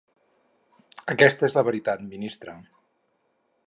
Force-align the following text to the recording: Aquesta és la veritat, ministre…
Aquesta 1.15 1.47
és 1.51 1.59
la 1.59 1.65
veritat, 1.69 2.05
ministre… 2.17 2.61